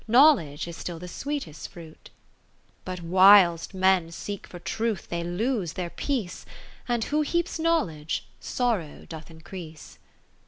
Knowledge 0.07 0.67
is 0.67 0.75
still 0.77 0.97
the 0.97 1.07
sweetest 1.07 1.69
fruit. 1.69 2.09
40 2.85 2.85
But 2.85 3.01
whilst 3.03 3.75
men 3.75 4.09
seek 4.11 4.47
for 4.47 4.57
Truth 4.57 5.09
they 5.09 5.23
lose 5.23 5.73
their 5.73 5.91
peace; 5.91 6.43
And 6.87 7.03
who 7.03 7.21
heaps 7.21 7.59
knowledge, 7.59 8.25
sorrow 8.39 9.05
doth 9.07 9.29
increase. 9.29 9.99